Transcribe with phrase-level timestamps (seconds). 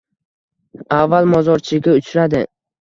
[0.97, 2.45] Avval mozorchiga uchradi.